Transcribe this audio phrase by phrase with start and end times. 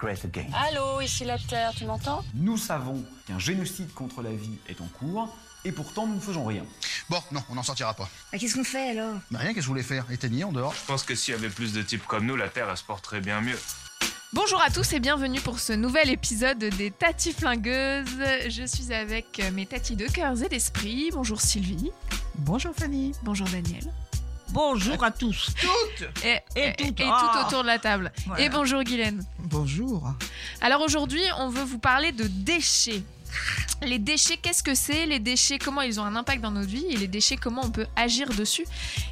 [0.00, 0.46] great again.
[0.54, 2.24] Allô, ici la Terre, tu m'entends?
[2.34, 5.28] Nous savons qu'un génocide contre la vie est en cours,
[5.64, 6.64] et pourtant nous ne faisons rien.
[7.10, 8.08] Bon, non, on n'en sortira pas.
[8.32, 9.14] Bah, Qu'est-ce qu'on fait alors?
[9.30, 10.10] Bah rien, qu'est-ce que je voulais faire?
[10.10, 12.48] Éteigner en dehors Je pense que s'il y avait plus de types comme nous, la
[12.48, 13.58] Terre, elle se porterait bien mieux.
[14.32, 18.06] Bonjour à tous et bienvenue pour ce nouvel épisode des Tati Flingueuses.
[18.48, 21.10] Je suis avec mes tatis de cœurs et d'esprit.
[21.12, 21.90] Bonjour Sylvie.
[22.36, 23.12] Bonjour Fanny.
[23.24, 23.92] Bonjour Daniel.
[24.52, 25.50] Bonjour à tous.
[26.24, 27.00] Et, Et et- toutes.
[27.00, 27.30] et Ah.
[27.32, 28.12] tout autour de la table.
[28.26, 28.42] Voilà.
[28.44, 29.24] Et bonjour Guylaine.
[29.38, 30.12] Bonjour.
[30.60, 33.02] Alors aujourd'hui, on veut vous parler de déchets.
[33.82, 36.84] Les déchets, qu'est-ce que c'est Les déchets, comment ils ont un impact dans notre vie?
[36.90, 38.64] Et les déchets, comment on peut agir dessus?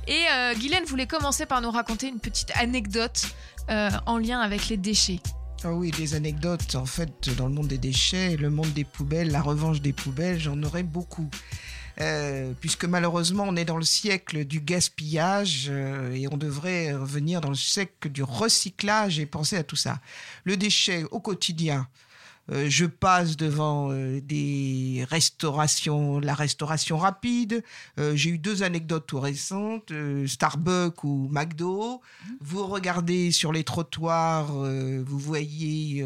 [0.09, 3.27] Et euh, Guylaine voulait commencer par nous raconter une petite anecdote
[3.71, 5.21] euh, en lien avec les déchets.
[5.65, 9.31] Ah oui, des anecdotes, en fait, dans le monde des déchets, le monde des poubelles,
[9.31, 11.29] la revanche des poubelles, j'en aurais beaucoup.
[12.01, 17.41] Euh, puisque malheureusement, on est dans le siècle du gaspillage euh, et on devrait revenir
[17.41, 19.99] dans le siècle du recyclage et penser à tout ça.
[20.45, 21.89] Le déchet au quotidien.
[22.51, 27.63] Euh, je passe devant euh, des restaurations, la restauration rapide.
[27.99, 29.93] Euh, J'ai eu deux anecdotes tout récentes,
[30.27, 32.01] Starbucks ou McDo.
[32.41, 36.05] Vous regardez sur les trottoirs, vous voyez,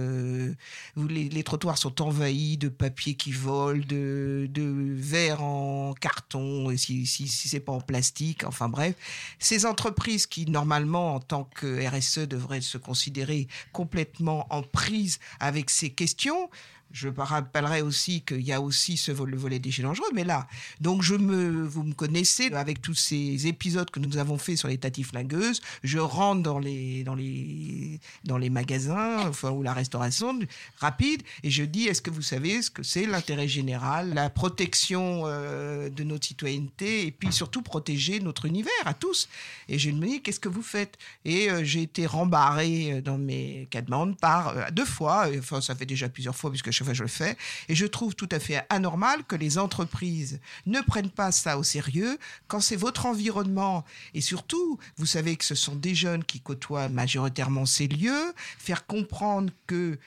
[0.96, 4.62] les, trottoirs sont envahis de papier qui vole, de, de
[4.96, 8.94] verre en carton, si, si, si c'est pas en plastique, enfin bref.
[9.38, 15.70] Ces entreprises qui, normalement, en tant que RSE, devraient se considérer complètement en prise avec
[15.70, 16.50] ces questions, région
[16.92, 20.46] je rappellerai aussi qu'il y a aussi ce le volet déchets dangereux, mais là,
[20.80, 24.68] donc je me, vous me connaissez avec tous ces épisodes que nous avons fait sur
[24.68, 25.60] les tatifs flingueuses.
[25.82, 30.38] Je rentre dans les, dans les, dans les magasins, ou la restauration
[30.78, 35.22] rapide, et je dis est-ce que vous savez ce que c'est l'intérêt général, la protection
[35.26, 39.28] euh, de notre citoyenneté, et puis surtout protéger notre univers à tous?
[39.68, 40.98] Et je me dis qu'est-ce que vous faites?
[41.24, 45.74] Et euh, j'ai été rembarré euh, dans mes demandes par euh, deux fois, enfin ça
[45.74, 47.36] fait déjà plusieurs fois puisque chaque je le fais,
[47.68, 51.62] et je trouve tout à fait anormal que les entreprises ne prennent pas ça au
[51.62, 53.84] sérieux quand c'est votre environnement.
[54.14, 58.86] Et surtout, vous savez que ce sont des jeunes qui côtoient majoritairement ces lieux, faire
[58.86, 59.98] comprendre que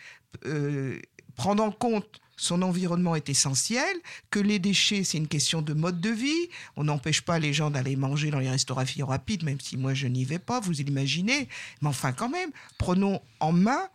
[0.45, 0.99] euh,
[1.35, 3.95] prendre en compte son environnement est essentiel,
[4.29, 6.49] que les déchets, c'est une question de mode de vie.
[6.75, 10.07] On n'empêche pas les gens d'aller manger dans les restaurations rapides, même si moi je
[10.07, 11.47] n'y vais pas, vous l'imaginez.
[11.81, 13.89] Mais enfin, quand même, prenons en main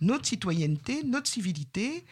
[0.00, 2.04] notre citoyenneté, notre civilité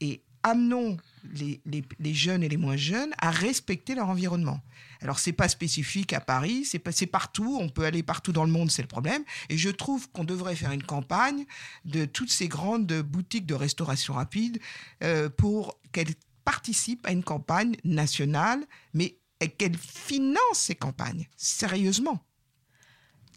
[0.00, 0.98] et amenons
[1.32, 4.60] les, jeunes et les moins jeunes à respecter leur environnement.
[5.00, 8.70] Alors, c'est pas spécifique à Paris, c'est partout, on peut aller partout dans le monde,
[8.70, 9.24] c'est le problème.
[9.48, 11.44] Et je trouve qu'on devrait faire une campagne
[11.84, 14.60] de toutes ces grandes boutiques de restauration rapide
[15.02, 19.18] euh, pour qu'elles participent à une campagne nationale, mais
[19.58, 22.22] qu'elles financent ces campagnes, sérieusement.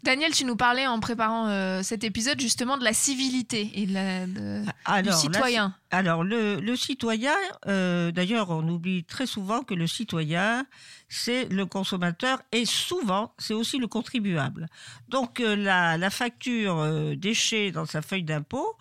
[0.04, 3.94] Daniel, tu nous parlais en préparant euh, cet épisode justement de la civilité et de
[3.94, 5.74] la- de- du Alors, citoyen.
[5.90, 7.34] Alors, le, le citoyen,
[7.66, 10.66] euh, d'ailleurs, on oublie très souvent que le citoyen,
[11.08, 14.66] c'est le consommateur et souvent, c'est aussi le contribuable.
[15.08, 18.76] Donc, euh, la, facture euh, déchets dans sa feuille d'impôt,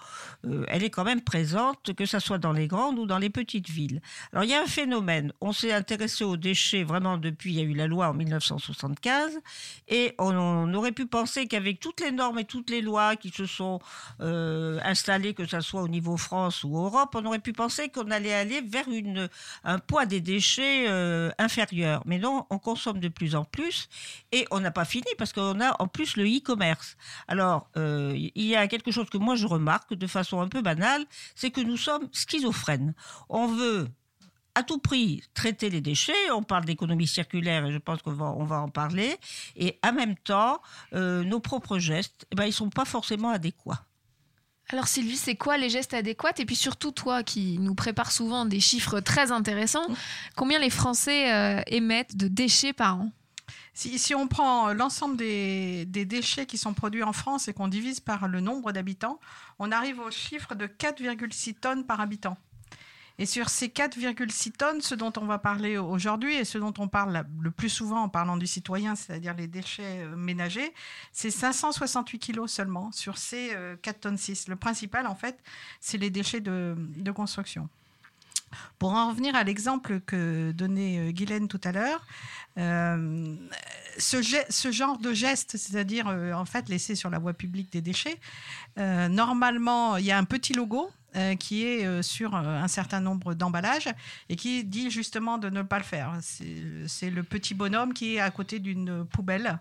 [0.46, 3.30] euh, elle est quand même présente, que ce soit dans les grandes ou dans les
[3.30, 4.02] petites villes.
[4.32, 5.32] Alors, il y a un phénomène.
[5.42, 9.40] On s'est intéressé aux déchets vraiment depuis, il y a eu la loi en 1975,
[9.88, 13.46] et on, aurait pu penser qu'avec toutes les normes et toutes les lois qui se
[13.46, 13.80] sont
[14.22, 18.12] euh, installées, que ce soit au niveau France ou Europe, on aurait pu penser qu'on
[18.12, 18.86] allait aller vers
[19.64, 20.88] un poids des déchets
[21.38, 22.04] inférieur.
[22.18, 23.90] Non, on consomme de plus en plus
[24.32, 26.98] et on n'a pas fini parce qu'on a en plus le e-commerce.
[27.28, 30.62] Alors, euh, il y a quelque chose que moi je remarque de façon un peu
[30.62, 32.94] banale, c'est que nous sommes schizophrènes.
[33.30, 33.88] On veut
[34.58, 38.26] à tout prix traiter les déchets, on parle d'économie circulaire et je pense qu'on va,
[38.26, 39.16] on va en parler,
[39.56, 40.60] et en même temps,
[40.94, 43.87] euh, nos propres gestes, eh ben, ils ne sont pas forcément adéquats.
[44.70, 46.34] Alors Sylvie, c'est quoi les gestes adéquats?
[46.38, 49.88] Et puis surtout toi qui nous prépare souvent des chiffres très intéressants,
[50.36, 53.12] combien les Français euh, émettent de déchets par an?
[53.74, 58.00] Si, on prend l'ensemble des, des déchets qui sont produits en France et qu'on divise
[58.00, 59.20] par le nombre d'habitants,
[59.60, 62.38] on arrive au chiffre de 4,6 tonnes par habitant.
[63.20, 66.88] Et sur ces 4,6 tonnes, ce dont on va parler aujourd'hui et ce dont on
[66.88, 70.72] parle le plus souvent en parlant du citoyen, c'est-à-dire les déchets euh, ménagers,
[71.12, 74.48] c'est 568 kilos seulement sur ces euh, 4 tonnes 6.
[74.50, 75.40] Le principal, en fait,
[75.80, 76.76] c'est les déchets de,
[77.16, 77.70] construction.
[78.78, 82.06] Pour en revenir à l'exemple que donnait euh, Guylaine tout à l'heure,
[82.58, 83.36] euh,
[84.00, 88.20] ce, genre de geste, c'est-à-dire euh, en fait laisser sur la voie publique des déchets,
[88.78, 93.00] euh, normalement, il y a un petit logo euh, qui est euh, sur un certain
[93.00, 93.90] nombre d'emballages
[94.30, 96.14] et qui dit justement de ne pas le faire.
[96.22, 99.60] C'est le petit bonhomme qui est à côté d'une poubelle.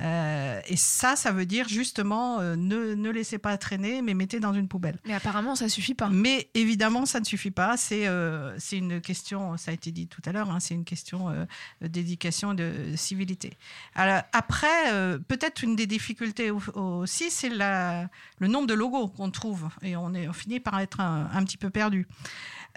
[0.00, 4.40] Euh, et ça, ça veut dire justement euh, ne, ne, laissez pas traîner, mais mettez
[4.40, 4.98] dans une poubelle.
[5.06, 6.08] Mais apparemment, ça suffit pas.
[6.08, 7.76] Mais évidemment, ça ne suffit pas.
[7.76, 10.84] C'est euh, c'est une question, ça a été dit tout à l'heure, hein, c'est une
[10.84, 11.46] question
[11.80, 13.56] d'éducation, de civilité.
[13.94, 19.68] Alors, après, peut-être une des difficultés aussi, c'est le nombre de logos qu'on trouve.
[19.82, 22.06] Et on, est, on finit par être un, un petit peu perdu.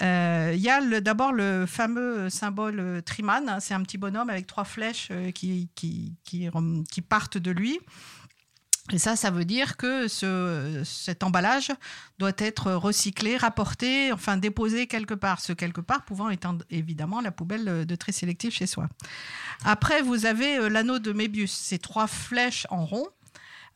[0.02, 4.64] Il y a d'abord le fameux symbole Triman, hein, c'est un petit bonhomme avec trois
[4.64, 6.50] flèches qui, qui, qui,
[6.92, 7.80] qui, partent de lui.
[8.92, 11.72] Et ça, ça veut dire que ce, cet emballage
[12.18, 15.42] doit être recyclé, rapporté, enfin déposé quelque part.
[15.42, 18.88] Ce quelque part pouvant être évidemment la poubelle de tri sélectif chez soi.
[19.64, 23.08] Après, vous avez l'anneau de Mébius, ces trois flèches en rond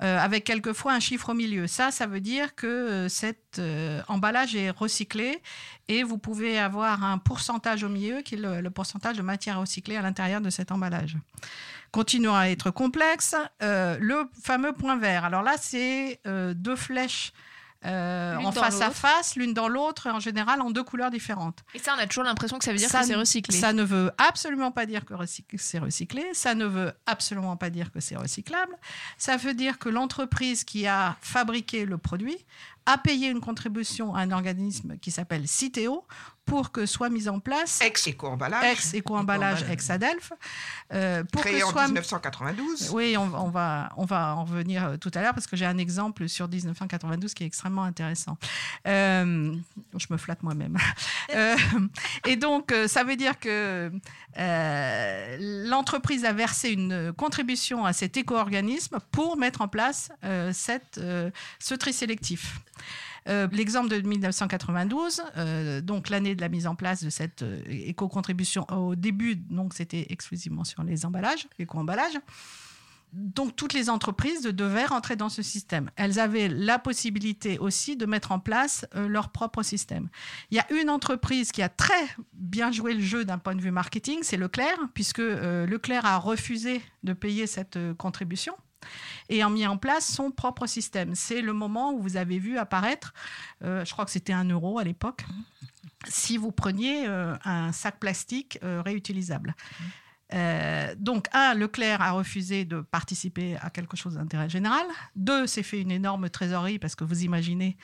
[0.04, 1.66] euh, avec quelquefois un chiffre au milieu.
[1.66, 5.42] Ça, ça veut dire que euh, cet euh, emballage est recyclé
[5.88, 9.96] et vous pouvez avoir un pourcentage au milieu qui est le, pourcentage de matière recyclée
[9.96, 11.16] à l'intérieur de cet emballage.
[11.92, 13.36] Continuons à être complexe.
[13.62, 15.24] le fameux point vert.
[15.24, 17.32] Alors là, c'est deux flèches
[17.85, 21.59] euh, en face à face, l'une dans l'autre, en général en deux couleurs différentes.
[21.74, 23.57] Et ça, on a toujours l'impression que ça veut dire ça que c'est recyclé.
[23.57, 25.13] Ça ne veut absolument pas dire que
[25.57, 26.24] c'est recyclé.
[26.33, 28.75] Ça ne veut absolument pas dire que c'est recyclable.
[29.18, 32.38] Ça veut dire que l'entreprise qui a fabriqué le produit
[32.85, 36.06] a payé une contribution à un organisme qui s'appelle Citeo
[36.45, 40.34] pour que soit mise en place ex éco-emballage ex éco-emballage ex Adelph
[40.94, 41.84] euh, pour créé que soit...
[41.84, 45.48] en 1992 oui on, on, va on va en revenir euh, tout à l'heure parce
[45.48, 48.38] que j'ai un exemple sur 1992 qui est extrêmement intéressant.
[48.88, 49.54] Euh,
[49.98, 50.78] je me flatte moi-même.
[51.34, 51.56] Euh,
[52.28, 53.92] et donc ça veut dire que
[55.40, 60.12] l'entreprise a versé une contribution à cet éco-organisme pour mettre en place
[60.51, 61.00] cette,
[61.60, 62.60] ce tri sélectif
[63.30, 67.62] euh, L'exemple de 1992, euh, donc l'année de la mise en place de cette euh,
[67.68, 72.20] éco-contribution au début, donc c'était exclusivement sur les emballages, éco-emballages.
[73.14, 75.92] Donc toutes les entreprises devaient rentrer dans ce système.
[75.96, 80.10] Elles avaient la possibilité aussi de mettre en place leur propre système.
[80.50, 83.62] Il y a une entreprise qui a très bien joué le jeu d'un point de
[83.62, 88.56] vue marketing, c'est Leclerc, puisque Leclerc a refusé de payer cette contribution
[89.30, 91.16] et a mis en place son propre système.
[91.16, 93.14] C'est le moment où vous avez vu apparaître,
[93.64, 95.25] euh, je crois que c'était un euro à l'époque,
[96.08, 99.56] si vous preniez euh, un sac plastique euh, réutilisable.
[100.33, 104.85] Euh, donc, un, Leclerc a refusé de participer à quelque chose d'intérêt général.
[105.15, 107.77] Deux, s'est fait une énorme trésorerie parce que vous imaginez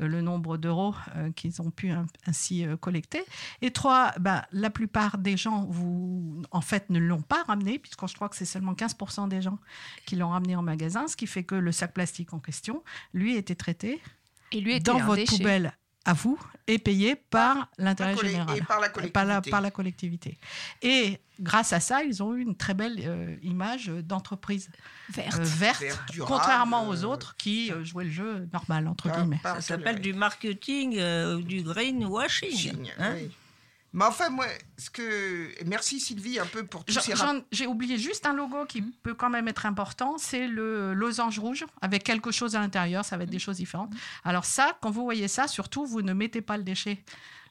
[0.00, 3.24] euh, le nombre d'euros euh, qu'ils ont pu un, ainsi collecter.
[3.62, 8.06] Et trois, ben, la plupart des gens, vous, en fait, ne l'ont pas ramené, puisque
[8.06, 9.58] je crois que c'est seulement 15% des gens
[10.06, 13.36] qui l'ont ramené en magasin, ce qui fait que le sac plastique en question, lui,
[13.36, 14.00] était traité
[14.52, 15.36] Et lui était dans votre déchet.
[15.36, 15.74] poubelle
[16.04, 18.56] à vous et payé par l'intérêt général.
[18.58, 19.50] et par la Par collectivité.
[19.50, 20.38] par la collectivité.
[20.82, 24.70] Et grâce à ça, ils ont eu une très belle euh, image d'entreprise
[25.10, 25.38] Verte.
[25.40, 29.10] euh, verte, Verte, durable, contrairement aux euh, autres qui euh, jouaient le jeu normal, entre
[29.10, 29.40] guillemets.
[29.42, 32.56] Ça s'appelle du marketing, euh, du greenwashing.
[32.56, 33.12] Chine, hein.
[33.16, 33.30] oui.
[33.94, 34.46] Mais enfin, moi,
[34.76, 35.50] ce que.
[35.64, 37.42] Merci Sylvie un peu pour tous J'en- ces rapports.
[37.52, 41.64] J'ai oublié juste un logo qui peut quand même être important, c'est le losange rouge
[41.80, 43.92] avec quelque chose à l'intérieur, ça va être des choses différentes.
[44.24, 46.98] Alors ça, quand vous voyez ça, surtout, vous ne mettez pas le déchet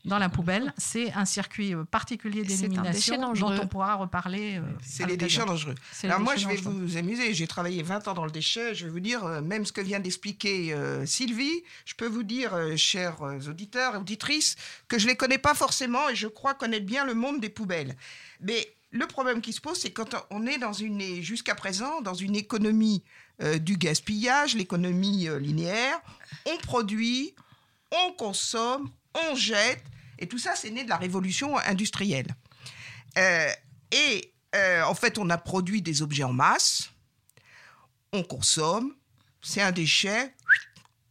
[0.05, 0.73] dans la poubelle.
[0.77, 4.57] C'est un circuit euh, particulier d'élimination dont on pourra reparler.
[4.57, 5.75] euh, C'est les déchets dangereux.
[6.03, 6.73] Alors moi, je vais dangereux.
[6.73, 7.33] vous amuser.
[7.33, 8.75] J'ai travaillé 20 ans dans le déchet.
[8.75, 12.23] Je vais vous dire, euh, même ce que vient d'expliquer euh, Sylvie, je peux vous
[12.23, 14.55] dire, euh, chers auditeurs et auditrices,
[14.87, 17.49] que je ne les connais pas forcément et je crois connaître bien le monde des
[17.49, 17.95] poubelles.
[18.41, 22.13] Mais le problème qui se pose, c'est quand on est dans une, jusqu'à présent, dans
[22.13, 23.03] une économie
[23.41, 25.99] euh, du gaspillage, l'économie linéaire,
[26.45, 27.33] on produit,
[27.91, 29.83] on consomme, on jette,
[30.19, 32.35] et tout ça, c'est né de la révolution industrielle.
[33.17, 33.49] Euh,
[33.91, 36.91] et euh, en fait, on a produit des objets en masse,
[38.11, 38.93] on consomme,
[39.41, 40.33] c'est un déchet,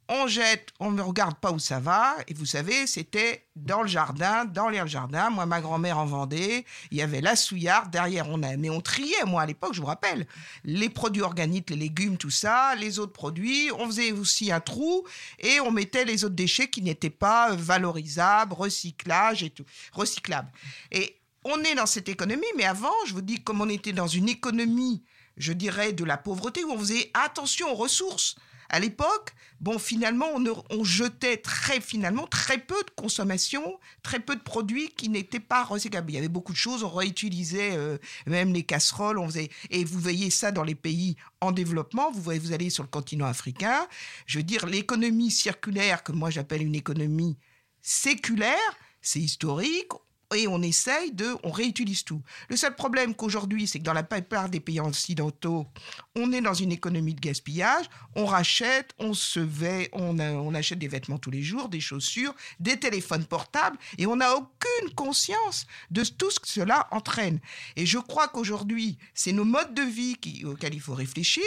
[0.09, 3.89] on jette, on ne regarde pas où ça va, et vous savez, c'était dans le
[3.89, 5.31] jardin, dans les jardins.
[5.31, 8.81] Moi, ma grand-mère en vendait, il y avait la souillarde, derrière on a, mais on
[8.81, 10.27] triait, moi à l'époque, je vous rappelle,
[10.65, 15.07] les produits organiques, les légumes, tout ça, les autres produits, on faisait aussi un trou,
[15.39, 20.51] et on mettait les autres déchets qui n'étaient pas valorisables, recyclage et tout, recyclables.
[20.91, 24.09] Et on est dans cette économie, mais avant, je vous dis, comme on était dans
[24.09, 25.03] une économie
[25.37, 28.37] je dirais, de la pauvreté, où on faisait attention aux ressources.
[28.75, 30.29] À l'époque, bon, finalement,
[30.71, 35.63] on, jetait très, finalement, très peu de consommation, très peu de produits qui n'étaient pas
[35.63, 36.11] recyclables.
[36.11, 39.85] Il y avait beaucoup de choses, on réutilisait euh, même les casseroles, on faisait, et
[39.85, 43.27] vous voyez ça dans les pays en développement, vous voyez, vous allez sur le continent
[43.27, 43.87] africain,
[44.25, 47.37] je veux dire, l'économie circulaire, que moi j'appelle une économie
[47.83, 48.57] séculaire,
[49.03, 49.93] c'est historique,
[50.35, 52.23] et on essaye de, on réutilise tout.
[52.49, 55.67] Le seul problème qu'aujourd'hui, c'est que dans la plupart des pays occidentaux,
[56.15, 60.89] on est dans une économie de gaspillage, on rachète, on se vêt, on, achète des
[60.89, 66.03] vêtements tous les jours, des chaussures, des téléphones portables, et on n'a aucune conscience de
[66.05, 67.41] tout ce que cela entraîne.
[67.77, 71.45] Et je crois qu'aujourd'hui, c'est nos modes de vie qui, auxquels il faut réfléchir,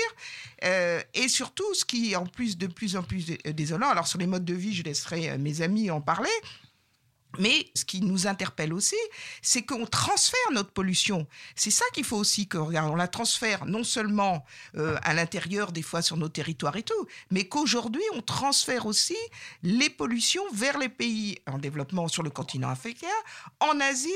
[0.64, 4.20] euh, et surtout, ce qui est en plus de plus en plus désolant, alors sur
[4.20, 6.30] les modes de vie, je laisserai euh, mes amis en parler,
[7.40, 8.96] mais ce qui nous interpelle aussi,
[9.42, 11.28] c'est qu'on transfère notre pollution.
[11.56, 12.92] C'est ça qu'il faut aussi que regarde.
[12.92, 17.08] On la transfère non seulement euh, à l'intérieur, des fois sur nos territoires et tout,
[17.32, 19.16] mais qu'aujourd'hui on transfère aussi
[19.64, 23.08] les pollutions vers les pays en développement sur le continent africain,
[23.60, 24.10] en Asie.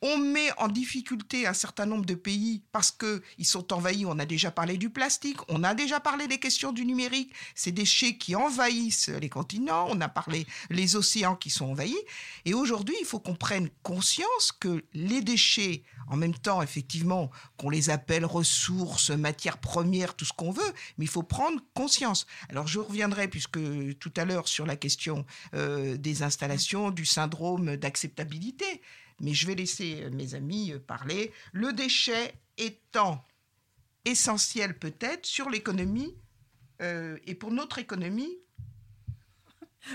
[0.00, 4.06] On met en difficulté un certain nombre de pays parce que ils sont envahis.
[4.06, 7.72] On a déjà parlé du plastique, on a déjà parlé des questions du numérique, ces
[7.72, 9.86] déchets qui envahissent les continents.
[9.88, 11.98] On a parlé les océans qui sont envahis
[12.44, 17.68] et aujourd'hui, il faut qu'on prenne conscience que les déchets, en même temps, effectivement, qu'on
[17.68, 22.26] les appelle ressources, matières premières, tout ce qu'on veut, mais il faut prendre conscience.
[22.48, 23.60] Alors, je reviendrai, puisque
[23.98, 28.80] tout à l'heure, sur la question euh, des installations, du syndrome d'acceptabilité,
[29.20, 31.32] mais je vais laisser mes amis parler.
[31.52, 33.24] Le déchet étant
[34.04, 36.14] essentiel peut-être sur l'économie
[36.80, 38.38] euh, et pour notre économie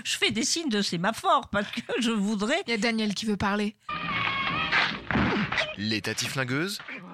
[0.04, 2.62] je fais des signes de sémaphore parce que je voudrais.
[2.66, 3.76] Il y a Daniel qui veut parler.
[5.76, 6.02] Les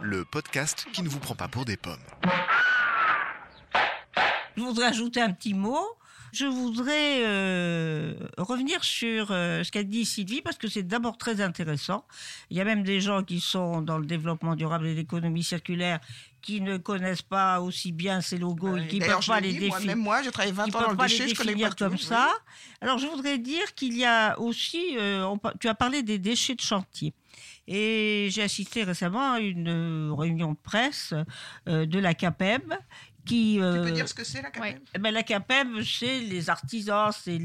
[0.03, 1.97] le podcast qui ne vous prend pas pour des pommes.
[4.57, 5.85] Je voudrais ajouter un petit mot.
[6.35, 11.41] Je voudrais euh, revenir sur euh, ce qu'a dit Sylvie parce que c'est d'abord très
[11.41, 12.05] intéressant.
[12.51, 16.01] Il y a même des gens qui sont dans le développement durable et l'économie circulaire
[16.43, 19.87] qui ne connaissent pas aussi bien ces logos et qui ne peuvent pas les définir.
[19.87, 22.29] Même moi, j'ai travaillé 20 ans dans le déchet, je connais pas comme ça.
[22.81, 26.61] Alors, je voudrais dire qu'il y a aussi, euh, tu as parlé des déchets de
[26.61, 27.15] chantier.
[27.69, 31.15] Et j'ai assisté récemment à une réunion de presse
[31.67, 32.75] de la CAPEB
[33.25, 36.51] qui, tu peux euh, dire ce que c'est la CAPEB ben, La CAPEB, c'est les
[36.51, 37.39] artisans, c'est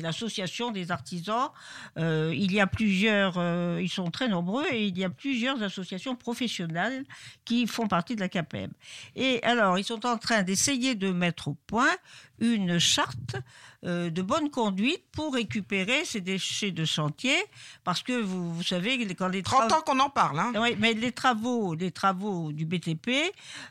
[0.00, 1.50] l'association des artisans.
[1.98, 5.62] Euh, il y a plusieurs, euh, ils sont très nombreux et il y a plusieurs
[5.62, 7.04] associations professionnelles
[7.44, 8.70] qui font partie de la CAPEB.
[9.14, 11.94] Et alors, ils sont en train d'essayer de mettre au point
[12.38, 13.36] une charte
[13.86, 17.36] euh, de bonne conduite pour récupérer ces déchets de chantier,
[17.84, 20.52] parce que vous, vous savez, quand les 30 ans qu'on en parle, hein.
[20.56, 23.10] Oui, mais les travaux, les travaux du BTP,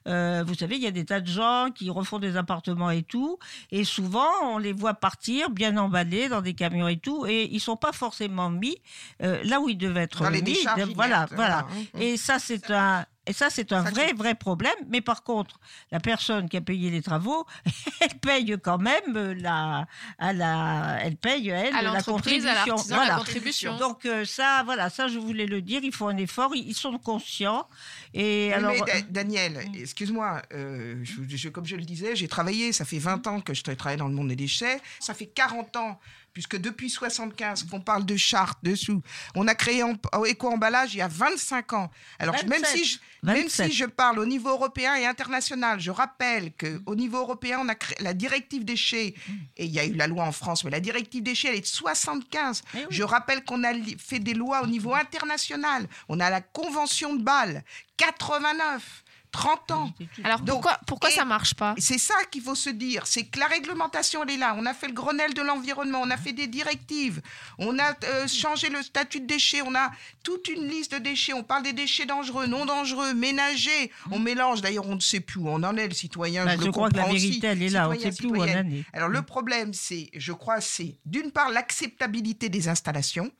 [0.07, 3.03] euh, vous savez, il y a des tas de gens qui refont des appartements et
[3.03, 3.37] tout,
[3.71, 7.59] et souvent, on les voit partir bien emballés dans des camions et tout, et ils
[7.59, 8.77] sont pas forcément mis
[9.21, 10.41] euh, là où ils devaient être dans mis.
[10.41, 11.67] Les voilà, voilà.
[11.99, 14.73] Et ça, c'est un et ça, c'est un vrai, vrai problème.
[14.89, 15.59] Mais par contre,
[15.91, 17.45] la personne qui a payé les travaux,
[18.01, 19.87] elle paye quand même la,
[20.19, 22.75] à la, elle paye elle la contribution.
[22.87, 23.07] voilà.
[23.07, 23.77] la contribution.
[23.77, 25.81] Donc euh, ça, voilà, ça, je voulais le dire.
[25.83, 26.55] Il faut un effort.
[26.55, 27.67] Ils sont conscients.
[28.13, 29.75] Et alors, mais, Daniel, mm.
[29.75, 31.03] excuse-moi, euh,
[31.51, 32.73] comme je le disais, j'ai travaillé.
[32.73, 34.79] Ça fait 20 ans que je travaille dans le monde des déchets.
[34.99, 35.99] Ça fait 40 ans
[36.35, 39.01] puisque depuis 75 qu'on parle de charte dessous,
[39.35, 39.81] on a créé
[40.27, 41.89] éco-emballage il y a 25 ans.
[42.19, 46.51] Alors même si je, même si je parle au niveau européen et international, je rappelle
[46.53, 49.15] que au niveau européen, on a créé la directive déchets
[49.55, 51.61] et il y a eu la loi en France, mais la directive déchets elle est
[51.61, 52.63] de 75.
[52.75, 55.87] Eh je rappelle qu'on a fait des lois au niveau international.
[56.09, 57.63] On a la convention de Bâle
[57.95, 59.04] 89.
[59.35, 59.91] 30 ans.
[60.23, 61.75] Alors pourquoi, pourquoi ça marche pas?
[61.77, 64.55] C'est ça qu'il faut se dire, c'est que la réglementation elle est là.
[64.57, 67.21] On a fait le Grenelle de l'environnement, on a fait des directives,
[67.57, 69.91] on a euh, changé le statut de déchets, on a
[70.23, 71.33] toute une liste de déchets.
[71.33, 73.91] On parle des déchets dangereux, non dangereux, ménagers.
[74.09, 74.61] On mélange.
[74.61, 76.45] D'ailleurs, on ne sait plus où on en est, le citoyen.
[76.45, 77.89] Bah, je, crois que la vérité elle est là.
[77.89, 78.85] On ne sait plus où on en est.
[78.93, 83.31] Alors le problème, c'est, je crois, c'est d'une part l'acceptabilité des installations.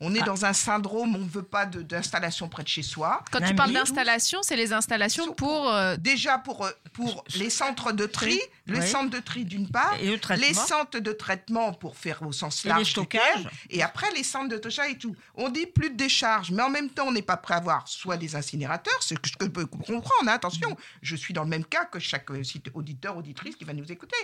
[0.00, 0.24] On est ah.
[0.24, 3.22] dans un syndrome, on ne veut pas d'installation près de chez soi.
[3.30, 5.68] Quand tu parles d'installation, c'est les installations pour...
[5.68, 9.96] Euh, Déjà pour, euh, pour les centres de tri, les centres de tri d'une part,
[10.00, 14.48] les centres de traitement pour faire au sens large et stockage, et après les centres
[14.48, 15.14] de stockage et tout.
[15.34, 17.86] On dit plus de décharge, mais en même temps, on n'est pas prêt à avoir
[17.88, 21.64] soit des incinérateurs, ce que je peux comprendre, hein, attention, je suis dans le même
[21.64, 22.42] cas que chaque euh,
[22.74, 24.16] auditeur, auditrice qui va nous écouter,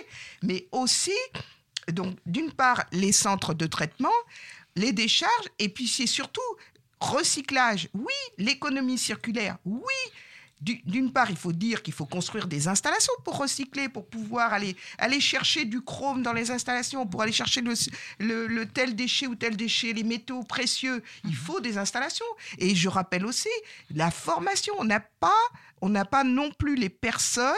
[0.43, 1.13] mais aussi,
[1.91, 4.09] donc d'une part, les centres de traitement,
[4.77, 6.41] les décharges, et puis c'est surtout
[6.99, 9.81] recyclage, oui, l'économie circulaire, oui,
[10.61, 14.75] d'une part, il faut dire qu'il faut construire des installations pour recycler, pour pouvoir aller,
[14.97, 17.73] aller chercher du chrome dans les installations, pour aller chercher le,
[18.19, 21.03] le- le tel déchet ou tel déchet, les métaux précieux.
[21.25, 22.25] Il faut des installations.
[22.57, 23.49] Et je rappelle aussi
[23.93, 24.73] la formation.
[24.79, 25.31] On n'a pas,
[25.81, 27.53] on n'a pas non plus les personnes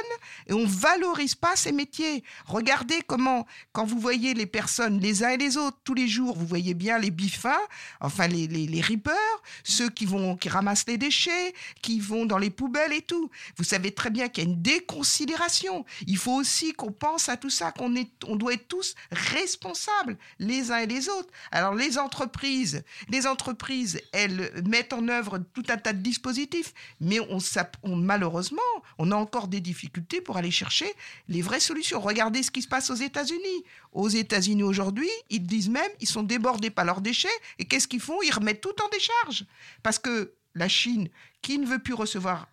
[0.47, 2.23] et on valorise pas ces métiers.
[2.45, 6.35] Regardez comment, quand vous voyez les personnes, les uns et les autres, tous les jours,
[6.37, 7.61] vous voyez bien les biffins,
[8.01, 9.15] enfin les, les, les reapers,
[9.63, 13.29] ceux qui vont, qui ramassent les déchets, qui vont dans les poubelles et tout.
[13.57, 15.85] Vous savez très bien qu'il y a une déconsidération.
[16.07, 20.17] Il faut aussi qu'on pense à tout ça, qu'on est, on doit être tous responsables
[20.39, 21.29] les uns et les autres.
[21.51, 27.19] Alors les entreprises, les entreprises, elles mettent en œuvre tout un tas de dispositifs, mais
[27.19, 27.39] on,
[27.83, 28.61] on- malheureusement,
[28.97, 30.91] on a encore des difficultés pour aller chercher
[31.27, 31.99] les vraies solutions.
[31.99, 33.63] Regardez ce qui se passe aux États-Unis.
[33.91, 37.27] Aux États-Unis aujourd'hui, ils disent même, ils sont débordés par leurs déchets,
[37.57, 38.21] et qu'est-ce qu'ils font?
[38.23, 39.45] Ils remettent tout en décharge.
[39.83, 41.09] Parce que la Chine,
[41.41, 42.47] qui ne veut plus recevoir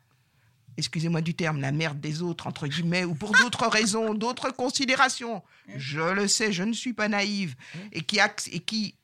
[0.76, 5.42] excusez-moi du terme, la merde des autres, entre guillemets, ou pour d'autres raisons, d'autres considérations,
[5.76, 7.54] je le sais, je ne suis pas naïve,
[7.92, 8.95] et qui, axe- et qui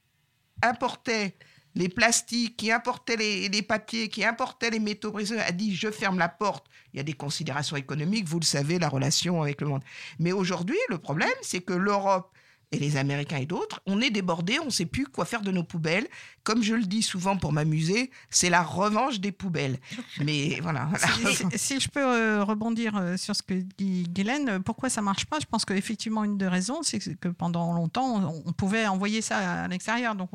[0.63, 1.35] importait
[1.75, 5.91] les plastiques, qui importait les, les papiers, qui importait les métaux précieux, a dit je
[5.91, 6.67] ferme la porte.
[6.93, 9.83] Il y a des considérations économiques, vous le savez, la relation avec le monde.
[10.19, 12.31] Mais aujourd'hui, le problème, c'est que l'Europe
[12.73, 15.51] et les Américains et d'autres, on est débordés, on ne sait plus quoi faire de
[15.51, 16.09] nos poubelles.
[16.43, 19.79] Comme je le dis souvent pour m'amuser, c'est la revanche des poubelles.
[20.25, 20.89] Mais voilà.
[21.33, 25.27] Si, si je peux euh, rebondir euh, sur ce que dit Guylaine, pourquoi ça marche
[25.27, 25.39] pas?
[25.41, 29.63] Je pense qu'effectivement, une des raisons, c'est que- pendant longtemps, on, on pouvait envoyer ça
[29.65, 30.15] à l'extérieur.
[30.15, 30.31] Donc,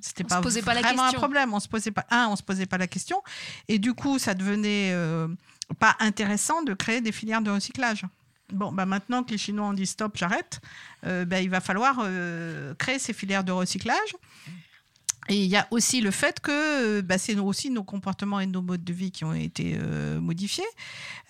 [0.00, 1.18] c'était pas se posait pas la vraiment question.
[1.18, 1.54] un problème.
[1.54, 3.22] On se posait pas, un, on se posait pas la question.
[3.68, 5.26] Et du coup, ça devenait euh,
[5.78, 8.04] pas intéressant de créer des filières de recyclage.
[8.52, 10.60] Bon, bah maintenant que les Chinois ont dit stop, j'arrête,
[11.06, 14.14] euh, bah, il va falloir euh, créer ces filières de recyclage.
[15.28, 16.50] Et il y a aussi le fait que
[16.98, 20.20] euh, bah, c'est aussi nos comportements et nos modes de vie qui ont été euh,
[20.20, 20.64] modifiés.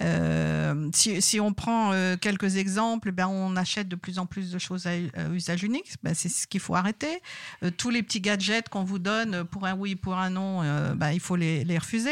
[0.01, 4.51] Euh, si, si on prend euh, quelques exemples, ben, on achète de plus en plus
[4.51, 4.97] de choses à,
[5.33, 5.93] usage unique.
[6.03, 7.21] Ben, c'est ce qu'il faut arrêter.
[7.63, 10.95] Euh, tous les petits gadgets qu'on vous donne pour un oui, pour un non, euh,
[10.95, 12.11] ben, il faut les, les refuser.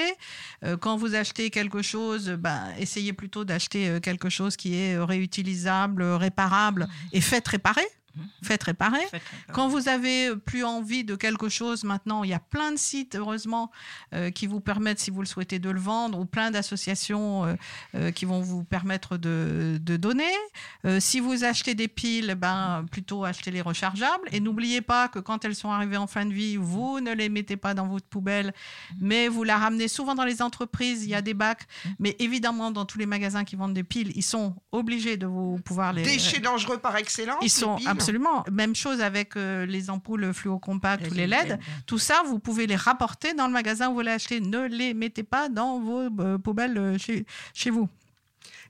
[0.81, 6.89] Quand vous achetez quelque chose, ben, essayez plutôt d'acheter quelque chose qui est réutilisable, réparable
[7.13, 7.87] et faites réparer.
[8.43, 9.05] Faites réparer.
[9.53, 13.15] Quand vous avez plus envie de quelque chose, maintenant, il y a plein de sites,
[13.15, 13.71] heureusement,
[14.15, 17.55] euh, qui vous permettent, si vous le souhaitez, de le vendre, ou plein d'associations euh,
[17.95, 20.33] euh, qui vont vous permettre de, de donner.
[20.85, 24.29] Euh, si vous achetez des piles, ben, plutôt achetez les rechargeables.
[24.33, 27.29] Et n'oubliez pas que quand elles sont arrivées en fin de vie, vous ne les
[27.29, 28.53] mettez pas dans votre poubelle,
[29.01, 31.67] mais vous la ramenez souvent dans les entreprises, il y a des bacs.
[31.99, 35.59] Mais évidemment, dans tous les magasins qui vendent des piles, ils sont obligés de vous
[35.65, 36.03] pouvoir les...
[36.03, 37.39] Déchets dangereux par excellence.
[37.43, 37.89] Ils sont piles.
[38.11, 38.45] Absolument.
[38.51, 41.49] Même chose avec euh, les ampoules fluocompactes ou les LED.
[41.49, 41.61] LED.
[41.87, 44.41] Tout ça, vous pouvez les rapporter dans le magasin où vous les achetez.
[44.41, 47.89] Ne les mettez pas dans vos euh, poubelles euh, chez, chez vous.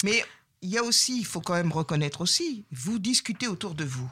[0.05, 0.25] Mais
[0.63, 4.11] il y a aussi, il faut quand même reconnaître aussi, vous discutez autour de vous.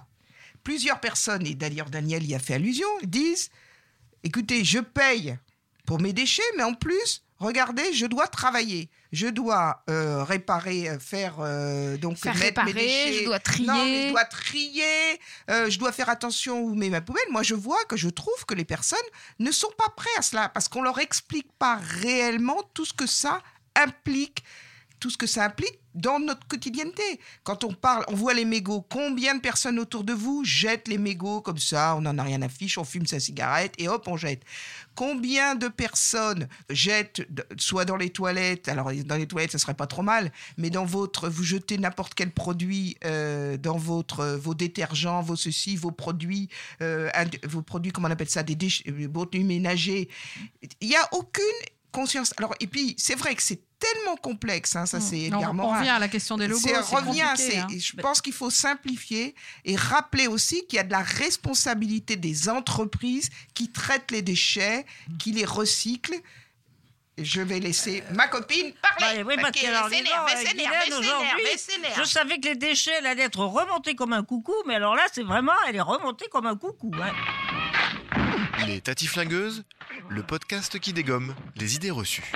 [0.65, 3.51] Plusieurs personnes, et d'ailleurs Daniel y a fait allusion, disent,
[4.23, 5.39] écoutez, je paye
[5.87, 8.91] pour mes déchets, mais en plus, regardez, je dois travailler.
[9.13, 13.13] Je dois euh, réparer, euh, faire euh, donc Faire mettre mes réparer, déchets.
[13.21, 13.67] je dois trier.
[13.67, 15.21] Non, mais je dois trier.
[15.51, 17.23] euh, je dois faire attention où met ma poubelle.
[17.31, 18.99] Moi, je vois que je trouve que les personnes
[19.39, 23.07] ne sont pas prêtes à cela parce qu'on leur explique pas réellement tout ce que
[23.07, 23.41] ça
[23.77, 24.43] implique
[24.99, 27.03] tout ce que ça implique dans notre quotidienneté.
[27.43, 28.87] Quand on parle, on voit les mégots.
[28.89, 32.41] Combien de personnes autour de vous jettent les mégots comme ça On n'en a rien
[32.43, 34.43] à fiche, on fume sa cigarette et hop, on jette.
[34.95, 37.23] Combien de personnes jettent,
[37.57, 40.85] soit dans les toilettes, alors dans les toilettes, ça serait pas trop mal, mais dans
[40.85, 46.49] votre, vous jetez n'importe quel produit euh, dans votre, vos détergents, vos ceci, vos produits,
[46.83, 47.11] euh,
[47.45, 50.09] vos produits, comment on appelle ça, des déchets, euh, produits ménagers.
[50.81, 51.45] Il n'y a aucune
[51.93, 52.33] conscience.
[52.37, 55.01] Alors, et puis, c'est vrai que c'est tellement complexe, hein, ça Mm.
[55.01, 57.67] c'est On- revient à la question des logos, C'est- revient, hein.
[57.79, 62.49] je pense qu'il faut simplifier et rappeler aussi qu'il y a de la responsabilité des
[62.49, 64.85] entreprises qui traitent les déchets,
[65.19, 66.17] qui les recyclent.
[67.21, 69.23] Je vais laisser ma copine parler.
[69.25, 69.73] Bah, oui, parce euh,
[71.99, 75.25] je savais que les déchets allaient être remontés comme un coucou, mais alors là, c'est
[75.25, 76.93] vraiment, elle est remontée comme un coucou.
[77.03, 77.13] hein.
[78.67, 79.65] Les Tatiflingueuses,
[80.09, 82.31] le podcast qui dégomme les idées reçues.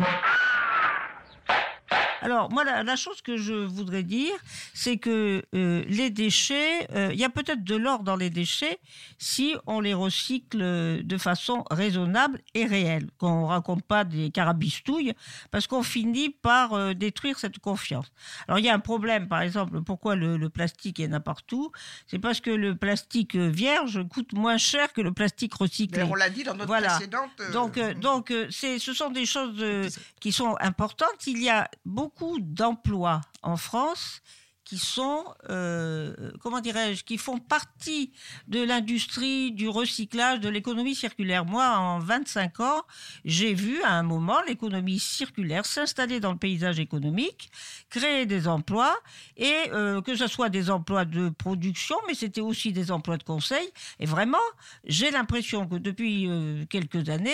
[2.22, 4.32] Alors, moi, la, la chose que je voudrais dire,
[4.74, 8.78] c'est que euh, les déchets, euh, il y a peut-être de l'or dans les déchets
[9.18, 14.30] si on les recycle euh, de façon raisonnable et réelle, qu'on ne raconte pas des
[14.30, 15.14] carabistouilles,
[15.50, 18.06] parce qu'on finit par euh, détruire cette confiance.
[18.46, 21.12] Alors, il y a un problème, par exemple, pourquoi le, le plastique il y en
[21.14, 21.72] a partout?
[22.06, 26.04] C'est parce que le plastique vierge coûte moins cher que le plastique recyclé.
[26.04, 26.90] Mais on l'a dit dans notre Voilà.
[26.94, 27.30] précédente.
[27.52, 29.60] Donc, donc ce sont des choses
[30.20, 31.26] qui sont importantes.
[31.26, 34.22] Il y a beaucoup d'emplois en France
[34.64, 38.12] qui sont, euh, comment dirais-je, qui font partie
[38.48, 41.44] de l'industrie du recyclage, de l'économie circulaire.
[41.44, 42.82] Moi, en 25 ans,
[43.24, 47.50] j'ai vu à un moment l'économie circulaire s'installer dans le paysage économique,
[47.90, 48.96] créer des emplois,
[49.36, 53.24] et euh, que ce soit des emplois de production, mais c'était aussi des emplois de
[53.24, 53.68] conseil.
[53.98, 54.38] Et vraiment,
[54.84, 57.30] j'ai l'impression que depuis euh, quelques années,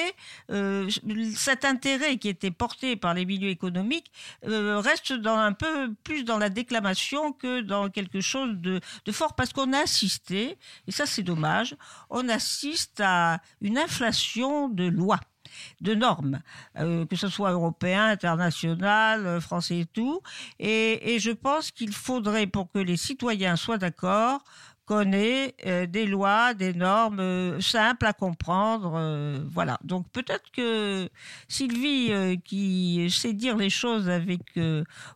[1.35, 4.11] cet intérêt qui était porté par les milieux économiques
[4.43, 9.53] reste dans un peu plus dans la déclamation que dans quelque chose de, fort, parce
[9.53, 11.77] qu'on a assisté, et ça c'est dommage,
[12.11, 15.21] on assiste à une inflation de lois
[15.81, 16.41] de normes,
[16.79, 20.21] euh, que ce soit européen, international, euh, français et tout.
[20.59, 24.45] Et je pense qu'il faudrait, pour que les citoyens soient d'accord,
[25.13, 28.95] ait euh, des lois, des normes euh, simples à comprendre.
[28.97, 29.79] euh, voilà.
[29.85, 31.09] Donc peut-être que
[31.49, 34.41] Sylvie, qui sait dire les choses avec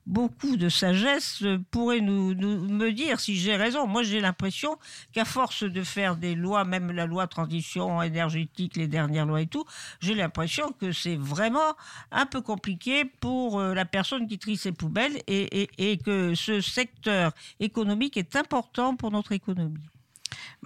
[0.06, 3.86] beaucoup de sagesse, pourrait nous, me dire si j'ai raison.
[3.86, 4.76] Moi, j'ai l'impression
[5.12, 9.46] qu'à force de faire des lois, même la loi transition énergétique, les dernières lois et
[9.46, 9.64] tout,
[10.00, 11.76] j'ai l'impression que c'est vraiment
[12.10, 18.16] un peu compliqué pour la personne qui trie ses poubelles et que ce secteur économique
[18.16, 19.61] est important pour notre économie.
[19.62, 19.91] économique.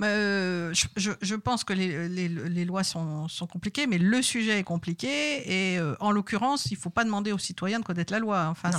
[0.03, 4.21] Euh, je, je- je pense que les, les- les lois sont, sont compliquées, mais le
[4.21, 5.09] sujet est compliqué.
[5.73, 8.47] Et euh, en l'occurrence, il ne faut pas demander aux citoyens de connaître la loi.
[8.51, 8.71] Enfin,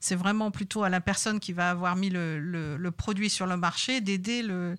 [0.00, 3.46] c'est, vraiment plutôt à la personne qui va avoir mis le, le- le produit sur
[3.46, 4.76] le marché d'aider le,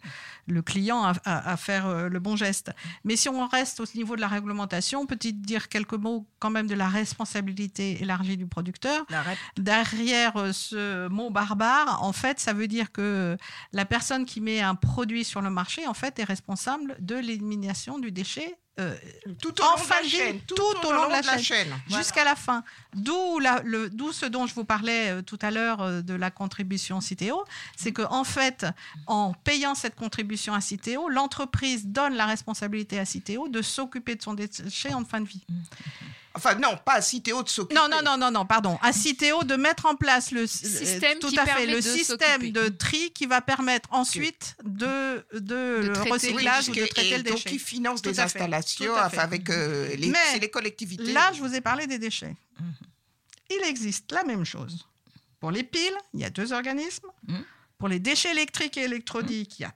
[0.48, 2.72] le client à, à- à faire euh, le bon geste.
[3.04, 6.68] Mais si on reste au niveau de la réglementation, peut-être dire quelques mots quand même
[6.68, 9.06] de la responsabilité élargie du producteur.
[9.58, 13.38] Derrière ce mot barbare, en fait, ça veut dire que
[13.72, 18.00] la personne qui met un produit sur le marché, en fait, est responsable de l'élimination
[18.00, 18.56] du déchet.
[18.80, 18.96] euh,
[19.42, 20.56] Tout au en long de la vie, chaîne, tout,
[20.88, 21.74] au long de la, chaîne, chaîne.
[21.90, 22.64] jusqu'à la fin.
[22.96, 26.32] D'où le- d'où ce dont je vous parlais euh, tout à l'heure euh, de la
[26.32, 27.44] contribution Citeo,
[27.78, 28.66] c'est que en fait,
[29.06, 34.24] en payant cette contribution à Citeo, l'entreprise donne la responsabilité à Citeo de s'occuper de
[34.24, 35.46] son déchet en fin de vie.
[36.36, 37.76] Enfin, non, pas à Citeo de s'occuper.
[37.76, 38.80] Non, non, non, non, non, pardon.
[38.82, 42.52] À Citeo de mettre en place le Système tout qui à fait le de système
[42.52, 46.10] de tri qui va permettre ensuite de, de, le traiter.
[46.12, 47.50] recyclage Oui, ou de et- traiter et le donc, déchet.
[47.52, 51.14] ils financent Tout des à installations à avec euh, les, Mais les collectivités.
[51.14, 52.36] Là, je vous ai parlé des déchets.
[53.52, 54.88] Il existe la même chose.
[55.40, 57.08] Pour les piles, il y a deux organismes.
[57.78, 59.74] Pour les déchets électriques et électroniques, il y a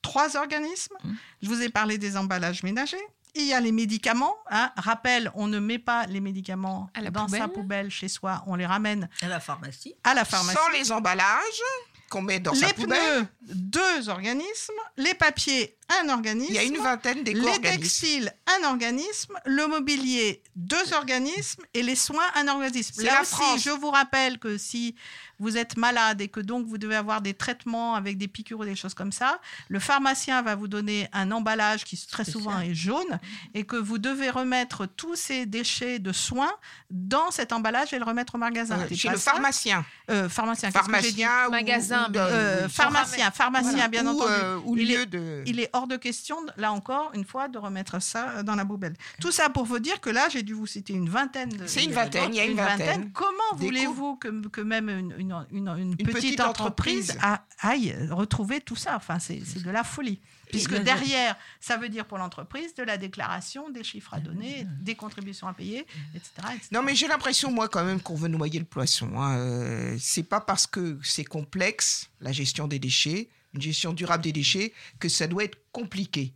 [0.00, 0.96] trois organismes.
[1.42, 2.96] Je vous ai parlé des emballages ménagers.
[3.34, 4.34] Il y a les médicaments.
[4.50, 4.72] hein.
[4.76, 7.90] Rappel, on ne met pas les médicaments À la dans sa poubelle.
[7.90, 8.42] chez soi.
[8.46, 9.94] On les ramène À la pharmacie.
[10.04, 10.58] à la pharmacie.
[10.58, 11.62] Sans les emballages
[12.10, 12.98] qu'on met dans sa les poubelle.
[13.00, 14.74] pneus, deux organismes.
[14.98, 16.50] Les papiers, un organisme.
[16.50, 17.80] Il y a une vingtaine Les d'éco-organismes.
[17.80, 19.34] textiles, un organisme.
[19.46, 21.62] Le mobilier, deux organismes.
[21.72, 23.02] Et les soins, un organisme.
[23.02, 23.62] Là la aussi, France.
[23.62, 24.94] je vous rappelle que si
[25.38, 28.64] vous êtes malade et que donc vous devez avoir des traitements avec des piqûres ou
[28.64, 32.74] des choses comme ça, le pharmacien va vous donner un emballage qui très souvent est
[32.74, 33.18] jaune
[33.54, 36.52] et que vous devez remettre tous ces déchets de soins
[36.90, 38.78] dans cet emballage et le remettre au magasin.
[38.78, 39.84] Euh, C'est chez le ça pharmacien.
[40.10, 43.88] Euh, pharmacien, Pharmacien ou- Magasin, ou, euh, euh, pharmacien, pharmacien, Voilà.
[43.88, 44.32] bien Ou, entendu.
[44.32, 47.48] euh, ou il, lieu est, de- il est hors de question, là encore, une fois,
[47.48, 48.94] de remettre ça dans la poubelle.
[49.20, 51.48] Tout ça pour vous dire que là, j'ai dû vous citer une vingtaine.
[51.50, 53.10] de- C'est une vingtaine, il y a une vingtaine.
[53.12, 57.18] Comment voulez-vous que, que même une, une- une- une Une petite, petite entreprise, entreprise.
[57.22, 60.20] a- aille retrouver tout ça Enfin, c'est c'est de la folie.
[60.50, 64.94] Puisque derrière, ça veut dire pour l'entreprise de la déclaration, des chiffres à donner, des
[64.94, 66.30] contributions à payer, etc.
[66.54, 66.68] etc.
[66.72, 69.10] Non, mais j'ai l'impression, moi, quand même, qu'on veut noyer le poisson.
[69.18, 69.38] Hein.
[69.38, 74.32] Euh, c'est pas parce que c'est complexe, la gestion des déchets, une gestion durable des
[74.32, 76.34] déchets, que ça doit être compliqué.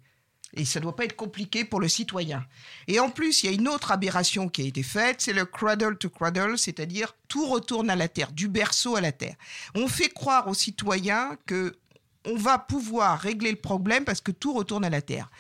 [0.57, 2.45] Et ça ne doit pas être compliqué pour le citoyen.
[2.89, 5.45] Et en plus, il y a une autre aberration qui a été faite, c'est le
[5.45, 9.37] cradle to cradle, c'est-à-dire tout retourne à la terre, du berceau à la terre.
[9.75, 11.77] On fait croire aux citoyens que
[12.27, 15.31] on va pouvoir régler le problème parce que tout retourne à la terre.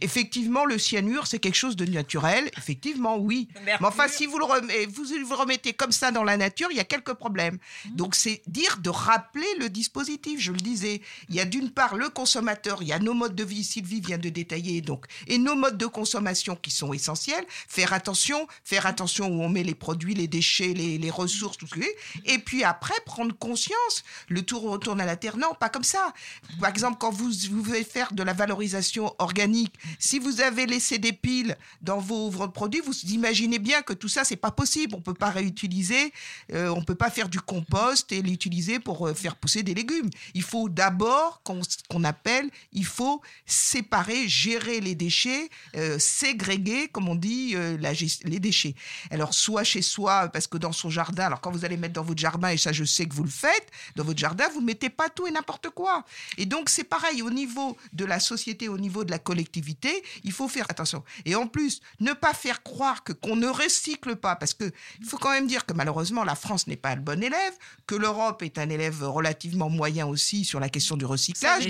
[0.00, 2.50] Effectivement, le cyanure, c'est quelque chose de naturel.
[2.56, 3.48] Effectivement, oui.
[3.64, 6.68] Mais enfin, si vous le, remettez, vous, vous le remettez comme ça dans la nature,
[6.70, 7.58] il y a quelques problèmes.
[7.94, 10.40] Donc, c'est dire de rappeler le dispositif.
[10.40, 13.34] Je le disais, il y a d'une part le consommateur, il y a nos modes
[13.34, 17.44] de vie, Sylvie vient de détailler, donc, et nos modes de consommation qui sont essentiels.
[17.48, 21.66] Faire attention, faire attention où on met les produits, les déchets, les, les ressources, tout
[21.66, 21.80] ce que
[22.24, 24.04] Et puis après, prendre conscience.
[24.28, 25.36] Le tour retourne à la terre.
[25.36, 26.12] Non, pas comme ça.
[26.60, 31.12] Par exemple, quand vous, voulez faire de la valorisation organique, si vous avez laissé des
[31.12, 34.94] piles dans vos, produits, vous imaginez bien que tout ça, c'est pas possible.
[34.94, 36.12] On peut pas réutiliser,
[36.52, 40.10] euh, on peut pas faire du compost et l'utiliser pour euh, faire pousser des légumes.
[40.34, 47.14] Il faut d'abord qu'on appelle, il faut séparer, gérer les déchets, euh, ségréguer, comme on
[47.14, 47.76] dit, euh,
[48.24, 48.74] les déchets.
[49.10, 52.02] Alors, soit chez soi, parce que dans son jardin, alors quand vous allez mettre dans
[52.02, 54.90] votre jardin, et ça je sais que vous le faites, dans votre jardin, vous mettez
[54.90, 56.04] pas tout et n'importe quoi.
[56.38, 60.32] Et donc, c'est pareil au niveau de la société, au niveau de la collectivité, il
[60.32, 61.04] faut faire attention.
[61.24, 65.06] Et en plus, ne pas faire croire que qu'on ne recycle pas, parce que il
[65.06, 67.52] faut quand même dire que malheureusement, la France n'est pas le bon élève,
[67.86, 71.64] que l'Europe est un élève relativement moyen aussi sur la question du recyclage.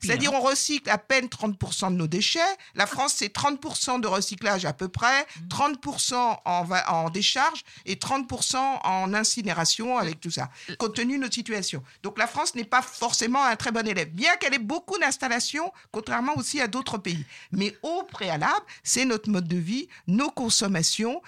[0.00, 2.40] C'est-à-dire, on recycle à peine 30% de nos déchets.
[2.74, 8.56] La France, c'est 30% de recyclage à peu près, 30% en, en décharge et 30%
[8.84, 11.82] en incinération avec tout ça, compte tenu de notre situation.
[12.02, 15.72] Donc la France n'est pas forcément un très bon élève, bien qu'elle ait beaucoup d'installations,
[15.90, 17.24] contrairement aussi à d'autres pays.
[17.52, 21.22] Mais au préalable, c'est notre mode de vie, nos consommations.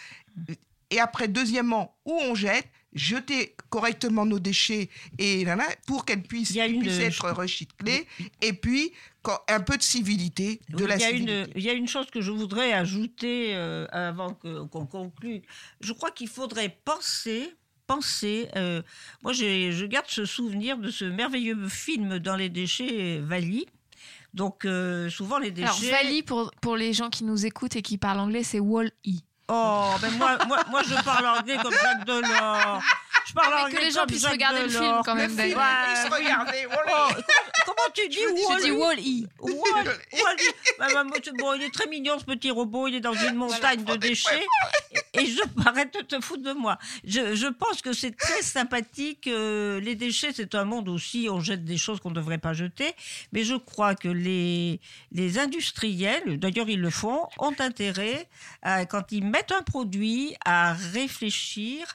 [0.90, 6.24] Et après, deuxièmement, où on jette jeter correctement nos déchets et là, là, pour qu'elles
[6.24, 8.04] puissent, puissent être recyclées
[8.40, 11.32] et puis quand- un peu de civilité de Oui, la il, y a civilité.
[11.42, 15.42] une, il y a une chose que je voudrais ajouter euh, avant qu'on conclue.
[15.80, 17.54] Je crois qu'il faudrait penser.
[17.94, 18.82] Penser, euh,
[19.24, 23.66] moi je garde ce souvenir de ce merveilleux film dans les déchets Vali.
[24.32, 25.88] Donc euh, souvent les déchets.
[25.92, 29.10] Alors, Vali, pour, pour les gens qui nous écoutent et qui parlent anglais, c'est Wall-E.
[29.48, 32.80] Oh, ben moi, moi, moi je parle anglais comme Jacques Delors.
[33.26, 35.42] Je parle mais anglais que les gens puissent Jacques regarder le film quand même, Le
[35.42, 36.86] film, regarder, Oh, Wall-E.
[36.86, 37.16] comment,
[37.66, 39.28] comment tu dis Je dis Wall-E Wall-E.
[39.40, 40.52] Wall- Wall-E.
[40.78, 41.02] Bah, bah,
[41.40, 44.46] bon, il est très mignon ce petit robot, il est dans une montagne de déchets
[45.20, 46.78] et je m'arrête de te foutre de moi.
[47.04, 49.26] Je, je pense que c'est très sympathique.
[49.26, 52.52] euh, les déchets, c'est un monde aussi, on jette des choses qu'on ne devrait pas
[52.52, 52.94] jeter,
[53.32, 54.80] mais je crois que les,
[55.12, 58.28] les industriels, d'ailleurs ils le font, ont intérêt,
[58.62, 61.86] à, quand ils mettent un produit, à réfléchir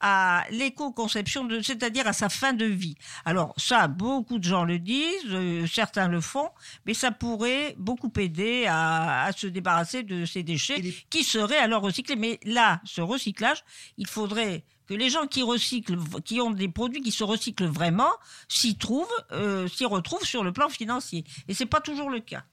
[0.00, 2.96] à l'éco-conception, c'est-à-dire à sa fin de vie.
[3.24, 6.48] Alors ça, beaucoup de gens le disent, euh, certains le font,
[6.86, 11.82] mais ça pourrait beaucoup aider à, à se débarrasser de ces déchets qui seraient alors
[11.82, 12.16] recyclés.
[12.16, 13.64] Mais là, ce recyclage,
[13.96, 18.10] il faudrait que les gens qui recyclent, qui ont des produits qui se recyclent vraiment,
[18.48, 21.24] s'y trouvent, euh, s'y retrouvent sur le plan financier.
[21.48, 22.44] Et c'est pas toujours le cas.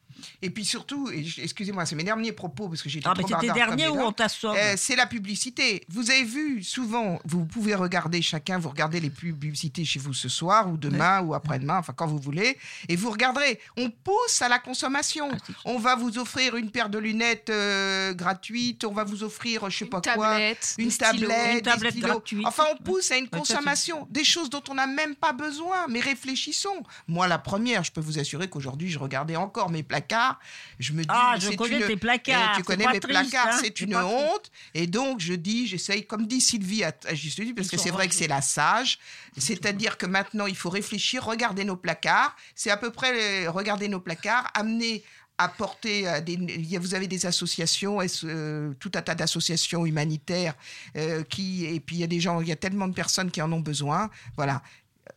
[0.41, 3.33] Et puis surtout, excusez-moi, c'est mes derniers propos parce que j'ai été Ah, mais trop
[3.39, 5.83] c'était bavard dernier ou on t'assomme Euh, C'est la publicité.
[5.89, 10.29] Vous avez vu souvent, vous pouvez regarder chacun, vous regardez les publicités chez vous ce
[10.29, 13.59] soir ou demain ou après-demain, enfin quand vous voulez, et vous regarderez.
[13.77, 15.29] On pousse à la consommation.
[15.31, 19.69] Ah, on va vous offrir une paire de lunettes euh, gratuite, on va vous offrir
[19.69, 21.11] je sais pas quoi, tablette, une des stylos.
[21.27, 22.07] tablette, Une des tablette stylos.
[22.07, 22.45] gratuite.
[22.45, 25.87] Enfin, on pousse à une consommation, des choses dont on n'a même pas besoin.
[25.89, 26.83] Mais réfléchissons.
[27.07, 30.39] Moi, la première, je peux vous assurer qu'aujourd'hui, je regardais encore mes placards.
[30.79, 33.29] Je me dis, Ah, je connais une- tes placards, Eh, c'est tu connais mes triste,
[33.29, 34.51] placards, hein, c'est une honte.
[34.73, 37.91] Et donc, je dis, j'essaye, comme dit Sylvie à, à juste parce Ils que c'est
[37.91, 38.99] vrai que c'est la sage.
[39.37, 42.35] C'est-à-dire que maintenant, il faut réfléchir, regarder nos placards.
[42.55, 45.03] C'est à peu près euh, regarder nos placards, amener
[45.37, 46.35] apporter à des,
[46.79, 50.53] vous avez des associations, euh, tout un tas d'associations humanitaires
[50.97, 53.31] euh, qui et puis il y a des gens, il y a tellement de personnes
[53.31, 54.09] qui en ont besoin.
[54.35, 54.61] Voilà,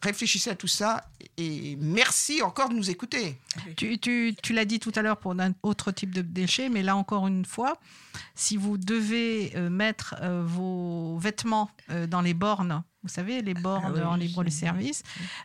[0.03, 1.05] réfléchissez à tout ça
[1.39, 3.39] et merci encore de nous écouter.
[3.77, 6.83] Tu, tu- tu l'as dit tout à l'heure pour un autre type de déchets, mais
[6.83, 7.79] là encore une fois,
[8.35, 13.55] si vous devez euh, mettre euh, vos vêtements euh, dans les bornes, vous savez, les
[13.55, 14.51] bornes oui, en je libre sais.
[14.51, 15.03] service,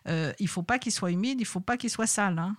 [0.07, 2.37] euh, il faut pas qu'ils soient humides, il faut pas qu'ils soient sales.
[2.37, 2.55] hein.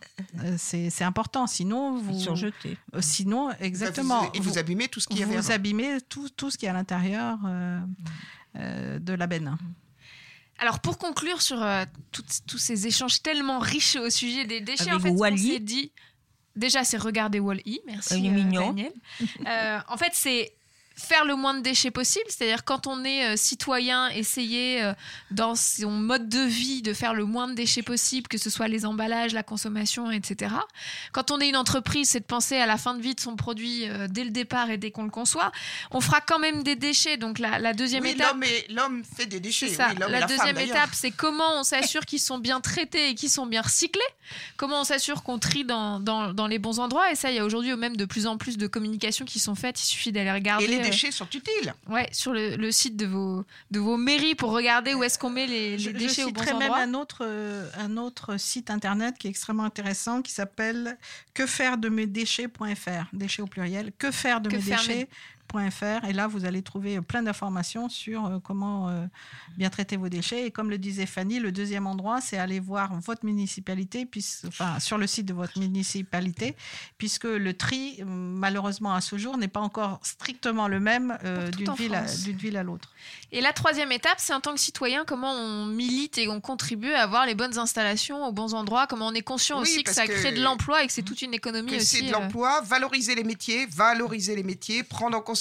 [0.56, 2.14] C'est important, sinon vous.
[2.14, 2.76] Ils sont jetés.
[3.00, 4.32] Sinon, exactement.
[4.32, 5.54] Et vous, abîmez tout ce qu'il y avait Vous avant.
[5.54, 7.80] abîmez tout, tout ce qui est à l'intérieur euh,
[8.56, 9.56] euh, de la benne.
[10.58, 14.94] Alors pour conclure sur euh, tous ces échanges tellement riches au sujet des déchets, Avec
[14.94, 15.36] en fait, ce qu'on Wall-E.
[15.36, 15.92] s'est dit,
[16.56, 18.68] déjà c'est regarder Wall-E, merci euh, mignon.
[18.68, 18.92] Daniel.
[19.46, 20.52] Euh, en fait, c'est
[20.98, 24.92] faire le moins de déchets possible, c'est-à-dire quand on est euh, citoyen, essayer euh,
[25.30, 28.66] dans son mode de vie de faire le moins de déchets possible, que ce soit
[28.68, 30.54] les emballages, la consommation, etc.
[31.12, 33.36] Quand on est une entreprise, c'est de penser à la fin de vie de son
[33.36, 35.52] produit euh, dès le départ et dès qu'on le conçoit.
[35.92, 38.36] On fera quand même des déchets, donc la, la deuxième Oui, étape.
[38.68, 39.68] l'homme fait des déchets.
[39.68, 39.88] Ça.
[39.90, 43.30] oui, la la deuxième étape, c'est comment on s'assure qu'ils sont bien traités et qu'ils
[43.30, 44.02] sont bien recyclés.
[44.56, 47.10] Comment on s'assure qu'on trie dans, dans, dans les bons endroits.
[47.12, 49.54] Et ça, il y a aujourd'hui même de plus en plus de communications qui sont
[49.54, 49.80] faites.
[49.80, 50.64] Il suffit d'aller regarder.
[50.64, 51.74] Et les déchets sont utiles.
[51.88, 55.30] Ouais, sur le, le site de vos, de vos mairies pour regarder où est-ce qu'on
[55.30, 56.78] met les, les Je, je déchets au bon citerai même endroit.
[56.78, 60.96] un autre, euh, un autre site internet qui est extrêmement intéressant qui s'appelle
[61.34, 65.08] que faire de mes déchets.fr, déchets au pluriel, que faire de Que mes mes-
[65.56, 69.06] et là vous allez trouver plein d'informations sur euh, comment euh,
[69.56, 72.94] bien traiter vos déchets et comme le disait Fanny le deuxième endroit c'est aller voir
[73.00, 76.56] votre municipalité puis enfin sur le site de votre municipalité
[76.98, 81.50] puisque le tri euh, malheureusement à ce jour n'est pas encore strictement le même euh,
[81.50, 81.94] d'une ville,
[82.56, 82.90] à- l'autre.
[83.32, 86.92] Et la troisième étape, c'est en tant que citoyen, comment on milite et on contribue
[86.92, 90.06] à avoir les bonnes installations aux bons endroits, comment on est conscient aussi que ça
[90.06, 91.98] crée de l'emploi et que c'est toute une économie aussi.
[91.98, 95.37] c'est de euh, l'emploi, valoriser les métiers, valoriser les métiers, prendre en considération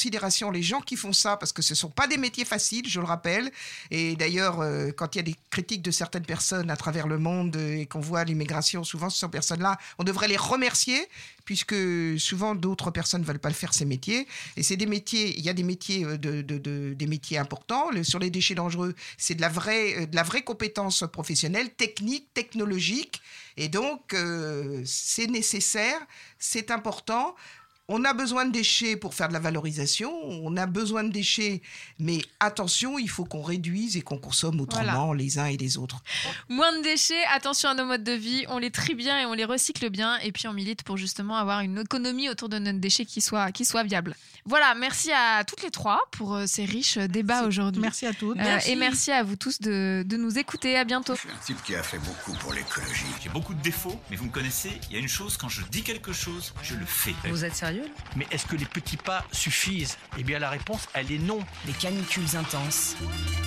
[0.51, 2.99] les gens qui font ça, parce que ce ne sont pas des métiers faciles, je
[2.99, 3.51] le rappelle.
[3.91, 7.17] Et d'ailleurs, euh, quand il y a des critiques de certaines personnes à travers le
[7.17, 11.07] monde euh, et qu'on voit l'immigration, souvent ce sont personnes-là, on devrait les remercier,
[11.45, 11.75] puisque
[12.19, 14.27] souvent d'autres personnes ne veulent pas le faire ces métiers.
[14.55, 17.37] Et c'est des métiers, il y a des métiers, euh, de, de- de- des métiers
[17.37, 17.89] importants.
[18.03, 23.21] Sur les déchets dangereux, c'est de la vraie, de la vraie compétence professionnelle, technique, technologique.
[23.57, 24.15] Et donc,
[24.85, 25.99] c'est nécessaire,
[26.37, 27.35] c'est important.
[27.89, 31.61] On a besoin de déchets pour faire de la valorisation, on a besoin de déchets,
[31.99, 36.03] mais attention, il faut qu'on réduise et qu'on consomme autrement les uns et les autres.
[36.49, 39.33] Moins de déchets, attention à nos modes de vie, on les trie bien et on
[39.33, 42.79] les recycle bien, et puis on milite pour justement avoir une économie autour de notre
[42.79, 44.17] déchet qui soit, qui soit viable.
[44.43, 47.81] Voilà, merci à toutes les trois pour euh, ces riches débats aujourd'hui.
[47.81, 48.37] Merci à toutes.
[48.37, 48.71] Euh, Merci.
[48.71, 50.77] Et merci à vous tous de, de nous écouter.
[50.77, 51.15] À bientôt.
[51.15, 53.05] Je suis un type qui a fait beaucoup pour l'écologie.
[53.21, 55.61] J'ai beaucoup de défauts, mais vous me connaissez, il y a une chose, quand je
[55.71, 57.13] dis quelque chose, je le fais.
[57.29, 57.76] Vous êtes sérieux?
[58.15, 59.97] Mais est-ce que les petits pas suffisent?
[60.17, 61.39] Eh bien, la réponse, elle est non.
[61.65, 62.95] Des canicules intenses,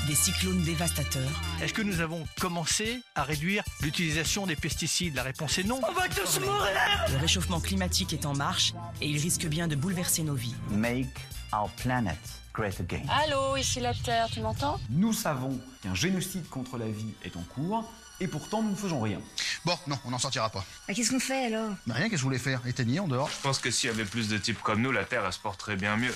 [0.06, 1.30] des cyclones dévastateurs.
[1.62, 5.14] Est-ce que nous avons commencé à réduire l'utilisation des pesticides?
[5.14, 5.80] La réponse est non.
[5.80, 10.54] Le réchauffement climatique est en marche et il risque bien de bouleverser nos vies.
[10.70, 11.08] Make
[11.52, 12.18] our planet
[12.52, 13.02] great again.
[13.08, 14.80] Allô, ici la Terre, tu m'entends?
[14.90, 17.90] Nous savons qu'un génocide contre la vie est en cours,
[18.20, 19.20] et pourtant nous ne faisons rien.
[19.64, 20.64] Bon, non, on n'en sortira pas.
[20.87, 21.70] Bah, Qu'est-ce qu'on fait alors?
[21.87, 22.61] Mais rien, qu'est-ce que vous voulez faire?
[22.66, 23.28] Éteignez en dehors?
[23.30, 25.38] Je pense que s'il y avait plus de types comme nous, la Terre, elle se
[25.38, 26.14] porterait bien mieux.